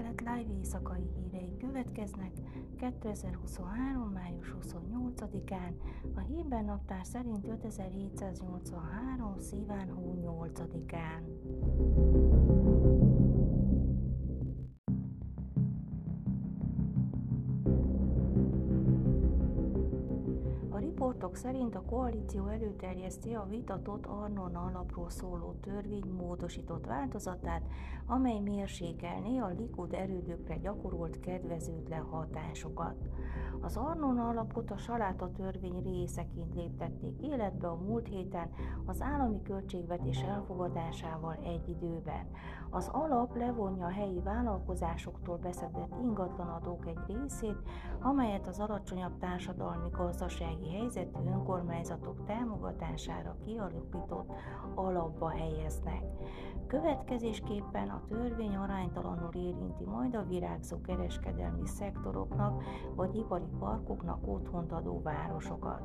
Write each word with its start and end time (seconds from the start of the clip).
Délkelet 0.00 0.36
live 0.36 0.58
éjszakai 0.58 1.02
hírei 1.14 1.56
következnek 1.58 2.30
2023. 2.76 4.10
május 4.12 4.54
28-án, 4.62 5.72
a 6.14 6.20
hírben 6.20 6.64
naptár 6.64 7.04
szerint 7.04 7.46
5783. 7.46 9.38
szíván 9.38 9.90
hó 9.90 10.18
8-án. 10.22 11.22
Riportok 21.00 21.36
szerint 21.36 21.74
a 21.74 21.82
koalíció 21.82 22.46
előterjeszti 22.46 23.34
a 23.34 23.46
vitatott 23.48 24.06
Arnon 24.06 24.54
alapról 24.54 25.10
szóló 25.10 25.54
törvény 25.60 26.06
módosított 26.18 26.86
változatát, 26.86 27.62
amely 28.06 28.38
mérsékelné 28.38 29.38
a 29.38 29.54
Likud 29.58 29.92
erődökre 29.92 30.56
gyakorolt 30.56 31.20
kedvezőtlen 31.20 32.02
hatásokat. 32.02 32.94
Az 33.60 33.76
Arnon 33.76 34.18
alapot 34.18 34.70
a 34.70 34.76
saláta 34.76 35.32
törvény 35.32 35.82
részeként 35.82 36.54
léptették 36.54 37.22
életbe 37.22 37.68
a 37.68 37.74
múlt 37.74 38.08
héten 38.08 38.50
az 38.84 39.00
állami 39.02 39.42
költségvetés 39.42 40.22
elfogadásával 40.22 41.38
egy 41.44 41.68
időben. 41.68 42.26
Az 42.72 42.88
alap 42.92 43.36
levonja 43.36 43.86
a 43.86 43.90
helyi 43.90 44.20
vállalkozásoktól 44.20 45.36
beszedett 45.36 45.94
ingatlanadók 46.02 46.86
egy 46.86 47.16
részét, 47.16 47.56
amelyet 48.00 48.46
az 48.46 48.58
alacsonyabb 48.60 49.18
társadalmi 49.18 49.88
gazdasági 49.90 50.76
helyzetű 50.76 51.18
önkormányzatok 51.26 52.24
támogatására 52.24 53.36
kialakított 53.44 54.32
alapba 54.74 55.28
helyeznek. 55.28 56.02
Következésképpen 56.66 57.88
a 57.88 58.02
törvény 58.08 58.56
aránytalanul 58.56 59.30
érinti 59.34 59.84
majd 59.84 60.14
a 60.14 60.24
virágzó 60.28 60.80
kereskedelmi 60.80 61.66
szektoroknak 61.66 62.62
vagy 62.94 63.16
ipari 63.16 63.48
parkoknak 63.58 64.26
otthont 64.26 64.72
adó 64.72 65.00
városokat. 65.02 65.82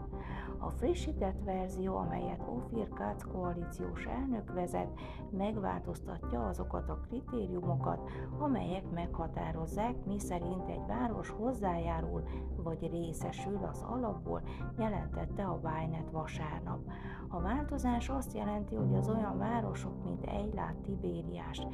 A 0.59 0.69
frissített 0.69 1.43
verzió, 1.43 1.95
amelyet 1.95 2.47
Ofir 2.47 2.89
Katz 2.89 3.23
koalíciós 3.31 4.05
elnök 4.05 4.53
vezet, 4.53 4.99
megváltoztatja 5.29 6.47
azokat 6.47 6.74
a 6.75 6.99
kritériumokat, 7.07 8.09
amelyek 8.39 8.91
meghatározzák, 8.91 10.05
mi 10.05 10.19
szerint 10.19 10.69
egy 10.69 10.85
város 10.87 11.29
hozzájárul 11.29 12.23
vagy 12.63 12.89
részesül 12.91 13.59
az 13.71 13.85
alapból, 13.89 14.41
jelentette 14.77 15.43
a 15.43 15.59
Vájnet 15.61 16.11
vasárnap. 16.11 16.79
A 17.29 17.41
változás 17.41 18.09
azt 18.09 18.33
jelenti, 18.33 18.75
hogy 18.75 18.95
az 18.95 19.09
olyan 19.09 19.37
városok, 19.37 20.03
mint 20.03 20.25
Eilát, 20.25 20.75
Tibériás, 20.75 21.67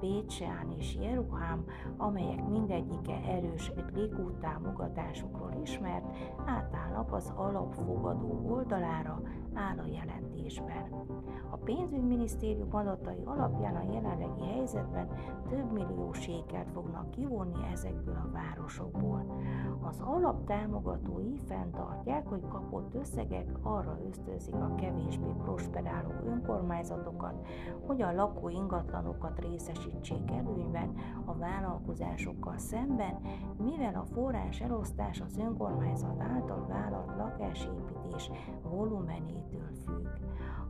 Bécsán 0.00 0.70
és 0.78 0.96
Jeruhám, 1.00 1.64
amelyek 1.96 2.48
mindegyike 2.48 3.20
erős 3.26 3.72
Likud 3.94 4.38
támogatásukról 4.38 5.52
ismert, 5.62 6.16
átállnak 6.46 7.12
az 7.12 7.32
alapfogadó 7.36 8.46
oldalára, 8.48 9.22
áll 9.54 9.78
a 9.78 9.86
jelentésben. 9.86 11.06
A 11.50 11.56
pénzügyminisztérium 11.56 12.74
adatai 12.74 13.22
alapján 13.24 13.76
a 13.76 13.92
jelenlegi 13.92 14.42
helyzetben 14.48 15.08
több 15.48 15.72
millió 15.72 16.12
sékelt 16.12 16.70
fognak 16.70 17.10
kivonni 17.10 17.66
ezekből 17.72 18.16
a 18.16 18.30
városokból. 18.32 19.40
Az 19.80 20.00
alaptámogatói 20.04 21.36
fenntartják, 21.36 22.26
hogy 22.26 22.48
kapott 22.48 22.94
összegek 22.94 23.46
arra 23.62 23.98
ösztönzik 24.08 24.54
a 24.54 24.74
kevésbé 24.74 25.32
prosperáló 25.42 26.10
önkormányzatokat, 26.26 27.46
hogy 27.86 28.02
a 28.02 28.12
lakó 28.12 28.48
ingatlanokat 28.48 29.38
részesítsék 29.38 30.30
előnyben 30.30 30.94
a 31.24 31.34
vállalkozásokkal 31.34 32.58
szemben, 32.58 33.20
mivel 33.56 33.94
a 33.94 34.04
forrás 34.04 34.60
elosztás 34.60 35.20
az 35.20 35.38
önkormányzat 35.38 36.20
által 36.20 36.66
vállalt 36.66 37.16
lakásépítés 37.16 38.30
volumenétől 38.62 39.68
függ. 39.84 40.06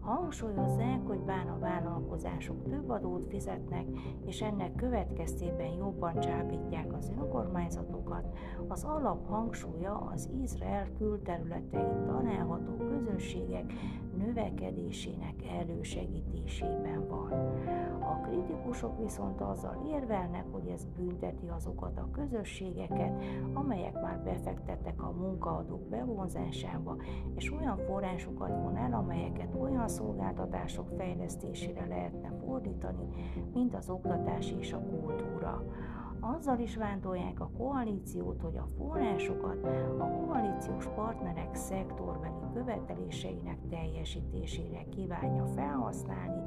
Hangsúlyozzák, 0.00 1.06
hogy 1.06 1.18
bár 1.18 1.48
a 1.48 1.58
vállalkozások 1.58 2.62
több 2.62 2.88
adót 2.90 3.26
fizetnek, 3.28 3.67
és 4.26 4.42
ennek 4.42 4.74
következtében 4.74 5.72
jobban 5.72 6.20
csábítják 6.20 6.92
az 6.92 7.12
önkormányzatokat, 7.20 8.36
az 8.68 8.84
alap 8.84 9.26
hangsúlya 9.26 10.10
az 10.14 10.28
Izrael 10.42 10.88
külterületein 10.98 12.04
található 12.06 12.76
közösségek 12.76 13.72
növekedésének 14.18 15.34
elősegítésében 15.60 17.08
van. 17.08 17.32
A 18.00 18.20
kritikusok 18.20 18.98
viszont 18.98 19.40
azzal 19.40 19.86
érvelnek, 19.90 20.44
hogy 20.52 20.66
ez 20.66 20.86
bünteti 20.96 21.48
azokat 21.48 21.98
a 21.98 22.10
közösségeket, 22.12 23.22
amelyek 23.52 23.94
már 24.00 24.20
befektettek 24.24 25.02
a 25.02 25.10
munkaadók 25.10 25.88
bevonzásába, 25.88 26.96
és 27.36 27.52
olyan 27.52 27.76
forrásokat 27.76 28.62
von 28.62 28.76
el, 28.76 28.92
amelyeket 28.92 29.54
olyan 29.60 29.88
szolgáltatások 29.88 30.88
fejlesztésére 30.96 31.86
lehetne 31.86 32.32
fordítani, 32.44 33.08
mint 33.52 33.74
az 33.74 33.90
oktatás 33.90 34.54
és 34.58 34.72
a 34.72 34.80
kultúra 34.80 35.64
azzal 36.20 36.58
is 36.58 36.76
vándolják 36.76 37.40
a 37.40 37.50
koalíciót, 37.56 38.40
hogy 38.40 38.56
a 38.56 38.68
forrásokat 38.76 39.64
a 39.98 40.04
koalíciós 40.04 40.86
partnerek 40.94 41.54
szektorbeli 41.54 42.34
követeléseinek 42.54 43.58
teljesítésére 43.68 44.84
kívánja 44.88 45.46
felhasználni, 45.46 46.42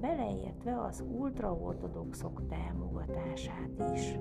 beleértve 0.00 0.82
az 0.82 1.04
ultraortodoxok 1.18 2.42
támogatását 2.48 3.92
is. 3.94 4.18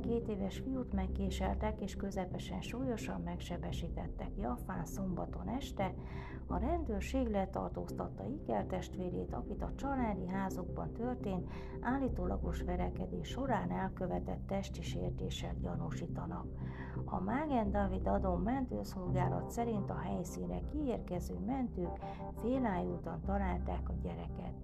12 0.00 0.32
éves 0.32 0.58
fiút 0.58 0.92
megkéseltek 0.92 1.80
és 1.80 1.96
közepesen 1.96 2.60
súlyosan 2.60 3.20
megsebesítettek 3.20 4.30
Jafán 4.36 4.84
szombaton 4.84 5.48
este. 5.48 5.94
A 6.46 6.58
rendőrség 6.58 7.28
letartóztatta 7.28 8.24
Iker 8.24 8.64
testvérét, 8.64 9.34
akit 9.34 9.62
a 9.62 9.72
családi 9.76 10.26
házokban 10.26 10.92
történt 10.92 11.50
állítólagos 11.80 12.62
verekedés 12.62 13.28
során 13.28 13.70
elkövetett 13.70 14.46
testi 14.46 14.82
sértéssel 14.82 15.54
gyanúsítanak. 15.60 16.46
A 17.04 17.20
Mágen 17.20 17.70
David 17.70 18.06
Adon 18.06 18.40
mentőszolgálat 18.40 19.50
szerint 19.50 19.90
a 19.90 19.98
helyszínre 19.98 20.60
kiérkező 20.72 21.38
mentők 21.46 21.98
félájultan 22.40 23.20
találták 23.24 23.88
a 23.88 23.94
gyereket. 24.02 24.54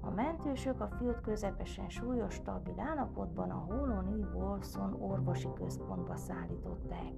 A 0.00 0.10
mentősök 0.10 0.80
a 0.80 0.88
fiút 0.98 1.20
közepesen 1.20 1.88
súlyos 1.88 2.34
stabil 2.34 2.80
állapotban 2.80 3.50
a 3.50 3.64
Holoni 3.68 4.24
Wolfson 4.78 5.10
orvosi 5.10 5.48
központba 5.54 6.16
szállították. 6.16 7.12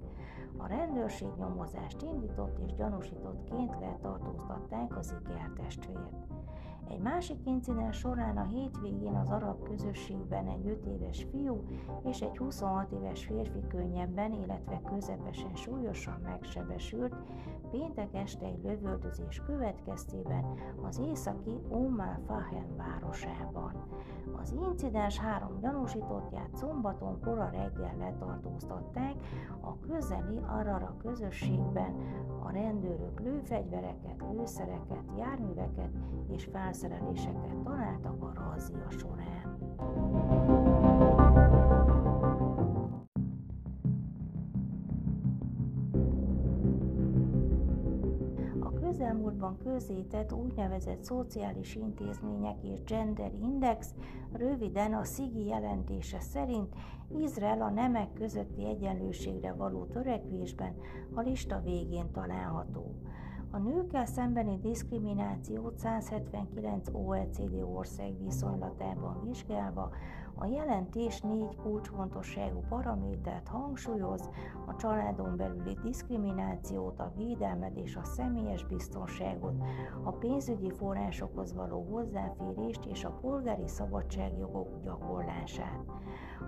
A 0.57 0.67
rendőrség 0.67 1.27
nyomozást 1.37 2.01
indított 2.01 2.59
és 2.59 2.73
gyanúsítottként 2.73 3.79
letartóztatták 3.79 4.97
az 4.97 5.15
Iker 5.19 5.51
testvért. 5.55 6.30
Egy 6.91 6.99
másik 6.99 7.37
incidens 7.45 7.97
során 7.97 8.37
a 8.37 8.43
hétvégén 8.43 9.15
az 9.15 9.29
arab 9.29 9.63
közösségben 9.63 10.47
egy 10.47 10.67
5 10.67 10.85
éves 10.85 11.27
fiú 11.31 11.63
és 12.03 12.19
egy 12.21 12.37
26 12.37 12.91
éves 12.91 13.25
férfi 13.25 13.67
könnyebben, 13.67 14.33
illetve 14.33 14.81
közepesen 14.89 15.55
súlyosan 15.55 16.19
megsebesült, 16.23 17.15
péntek 17.71 18.13
este 18.13 18.45
egy 18.45 18.63
lövöldözés 18.63 19.41
következtében 19.45 20.45
az 20.81 20.99
északi 20.99 21.59
Umm 21.69 21.99
Fahem 22.27 22.75
városában. 22.77 23.73
Az 24.41 24.55
incidens 24.69 25.17
három 25.17 25.59
gyanúsítottját 25.59 26.55
szombaton 26.55 27.19
kora 27.21 27.49
reggel 27.49 27.95
letartóztatták 27.99 29.15
a 29.61 29.79
közeli 29.79 30.39
Arara 30.47 30.95
közösségben, 30.97 31.95
a 32.43 32.51
rendőrök 32.51 33.19
lőfegyvereket, 33.19 34.23
lőszereket, 34.31 35.03
járműveket 35.17 35.89
és 36.29 36.45
felszereléseket 36.81 37.63
találtak 37.63 38.23
a 38.23 38.33
razzia 38.33 38.89
során. 38.89 39.29
közelmúltban 48.81 49.57
közzétett 49.57 50.33
úgynevezett 50.33 51.03
szociális 51.03 51.75
intézmények 51.75 52.63
és 52.63 52.83
gender 52.83 53.31
index, 53.41 53.93
röviden 54.31 54.93
a 54.93 55.03
SZIGI 55.03 55.45
jelentése 55.45 56.19
szerint 56.19 56.75
Izrael 57.17 57.61
a 57.61 57.69
nemek 57.69 58.13
közötti 58.13 58.65
egyenlőségre 58.65 59.53
való 59.53 59.85
törekvésben 59.85 60.75
a 61.13 61.21
lista 61.21 61.61
végén 61.63 62.11
található. 62.11 62.95
A 63.53 63.57
nőkkel 63.57 64.05
szembeni 64.05 64.59
diszkriminációt 64.61 65.77
179 65.77 66.87
OECD 66.91 67.61
ország 67.61 68.23
viszonylatában 68.23 69.21
vizsgálva 69.23 69.91
a 70.41 70.45
jelentés 70.45 71.21
négy 71.21 71.55
kulcsfontosságú 71.55 72.63
paramétert 72.69 73.47
hangsúlyoz, 73.47 74.29
a 74.65 74.75
családon 74.75 75.37
belüli 75.37 75.77
diszkriminációt, 75.83 76.99
a 76.99 77.11
védelmet 77.15 77.77
és 77.77 77.95
a 77.95 78.03
személyes 78.03 78.65
biztonságot, 78.65 79.63
a 80.03 80.11
pénzügyi 80.11 80.71
forrásokhoz 80.71 81.53
való 81.53 81.87
hozzáférést 81.91 82.85
és 82.85 83.05
a 83.05 83.17
polgári 83.21 83.67
szabadságjogok 83.67 84.81
gyakorlását. 84.83 85.85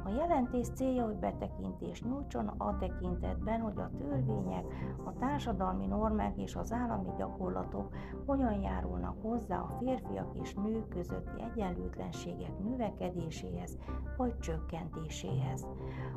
A 0.05 0.09
jelentés 0.09 0.67
célja, 0.69 1.05
hogy 1.05 1.15
betekintést 1.15 2.05
nyújtson 2.05 2.47
a 2.47 2.77
tekintetben, 2.77 3.59
hogy 3.59 3.77
a 3.77 3.91
törvények, 3.97 4.65
a 5.03 5.13
társadalmi 5.13 5.85
normák 5.85 6.37
és 6.37 6.55
az 6.55 6.71
állami 6.71 7.09
gyakorlatok 7.17 7.95
hogyan 8.25 8.61
járulnak 8.61 9.21
hozzá 9.21 9.59
a 9.59 9.69
férfiak 9.79 10.39
és 10.41 10.53
nők 10.53 10.87
közötti 10.87 11.41
egyenlőtlenségek 11.41 12.59
növekedéséhez 12.59 13.77
vagy 14.17 14.39
csökkentéséhez. 14.39 15.67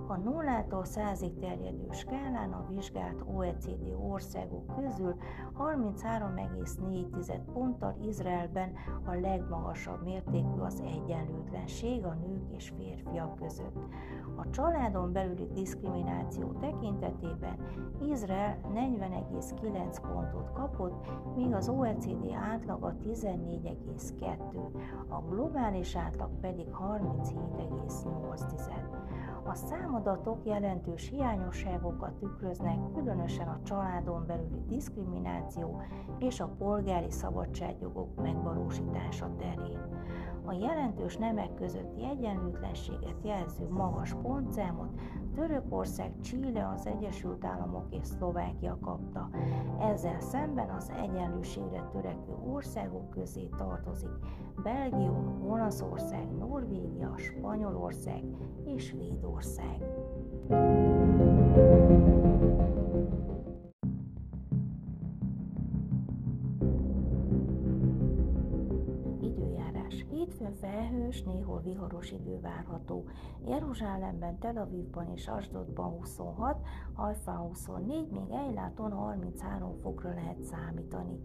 A 0.07 0.17
nullától 0.17 0.85
százig 0.85 1.39
terjedő 1.39 1.87
skálán 1.91 2.53
a 2.53 2.67
vizsgált 2.69 3.25
OECD 3.35 3.95
országok 4.11 4.77
közül 4.77 5.15
33,4 5.59 7.41
ponttal 7.53 7.97
Izraelben 8.09 8.73
a 9.05 9.15
legmagasabb 9.15 10.05
mértékű 10.05 10.61
az 10.61 10.83
egyenlőtlenség 10.87 12.05
a 12.05 12.15
nők 12.15 12.51
és 12.57 12.73
férfiak 12.77 13.37
között. 13.37 13.77
A 14.37 14.51
családon 14.51 15.13
belüli 15.13 15.49
diszkrimináció 15.55 16.53
tekintetében 16.53 17.57
Izrael 18.01 18.59
40,9 18.75 19.99
pontot 20.13 20.53
kapott, 20.53 21.07
míg 21.37 21.55
az 21.55 21.69
OECD 21.69 22.33
átlaga 22.53 22.95
14,2, 23.03 24.35
a 25.09 25.21
globális 25.21 25.97
átlag 25.97 26.31
pedig 26.41 26.67
37,8. 26.67 27.46
A 29.49 29.55
számadatok 29.55 30.45
jelentős 30.45 31.09
hiányosságokat 31.09 32.13
tükröznek, 32.13 32.79
különösen 32.95 33.49
a 33.49 33.61
családon 33.63 34.27
belüli 34.27 34.65
diszkrimináció 34.67 35.81
és 36.19 36.41
a 36.41 36.55
polgári 36.59 37.11
szabadságjogok 37.11 38.23
megvalósítása 38.23 39.31
terén. 39.39 39.66
A 40.47 40.53
jelentős 40.53 41.17
nemek 41.17 41.55
közötti 41.55 42.05
egyenlőtlenséget 42.05 43.25
jelző 43.25 43.69
magas 43.69 44.15
pontszámot 44.23 45.01
Törökország, 45.35 46.13
Chile, 46.21 46.69
az 46.69 46.87
Egyesült 46.87 47.45
Államok 47.45 47.87
és 47.91 48.07
Szlovákia 48.07 48.79
kapta. 48.81 49.31
Ezzel 49.81 50.21
szemben 50.21 50.69
az 50.71 50.93
egyenlőségre 51.03 51.89
törekvő 51.93 52.35
országok 52.53 53.11
közé 53.11 53.49
tartozik 53.57 54.11
Belgium, 54.63 55.51
Olaszország, 55.51 56.37
Norvégia, 56.39 57.15
Spanyolország 57.17 58.23
és 58.65 58.85
Svédország. 58.85 59.85
Hétfőn 70.17 70.55
felhős, 70.55 71.23
néhol 71.23 71.61
viharos 71.61 72.11
idő 72.11 72.41
várható. 72.41 73.05
Jeruzsálemben, 73.45 74.39
Tel 74.39 74.57
Avivban 74.57 75.09
és 75.09 75.29
Asdodban 75.29 75.91
26, 75.91 76.67
Hajfán 76.93 77.37
24, 77.37 78.11
még 78.11 78.31
Ejláton 78.31 78.93
33 78.93 79.77
fokra 79.81 80.15
lehet 80.15 80.43
számítani. 80.43 81.21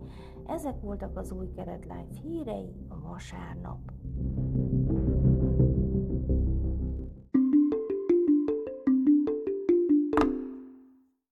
Ezek 0.45 0.81
voltak 0.81 1.17
az 1.17 1.31
új 1.31 1.51
keretlife 1.55 2.19
hírei 2.21 2.75
a 2.89 2.99
vasárnap. 2.99 3.79